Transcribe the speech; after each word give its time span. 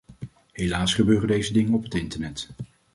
Helaas 0.53 0.93
gebeuren 0.93 1.27
deze 1.27 1.53
dingen 1.53 1.73
op 1.73 1.83
het 1.83 1.93
internet. 1.95 2.49